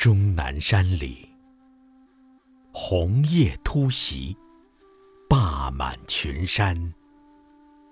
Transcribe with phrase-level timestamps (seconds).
[0.00, 1.28] 终南山里，
[2.72, 4.34] 红叶突袭，
[5.28, 6.74] 霸满群山，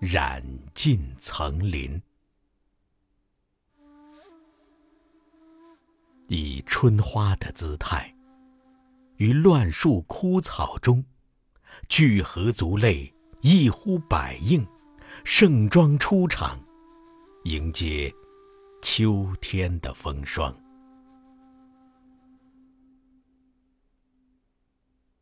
[0.01, 0.43] 染
[0.73, 2.01] 尽层林。
[6.29, 8.11] 以春花的姿态，
[9.17, 11.05] 于乱树枯草中，
[11.91, 13.13] 聚合族类，
[13.43, 14.67] 一呼百应，
[15.25, 16.59] 盛装出场，
[17.45, 18.11] 迎接
[18.81, 20.51] 秋天的风霜。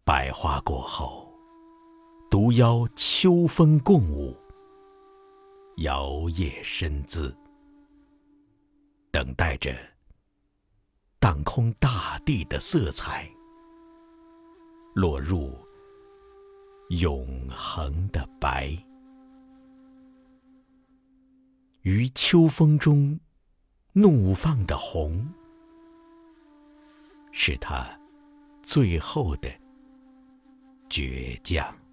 [0.06, 1.28] 百花过后，
[2.30, 4.36] 独邀秋风共舞，
[5.78, 7.36] 摇曳身姿，
[9.10, 9.74] 等待着。
[11.18, 13.28] 荡空大地的色彩，
[14.94, 15.52] 落入
[16.90, 18.78] 永恒的白。
[21.82, 23.18] 于秋风中
[23.92, 25.28] 怒放的红，
[27.32, 27.84] 是他
[28.62, 29.50] 最后的
[30.88, 31.85] 倔强。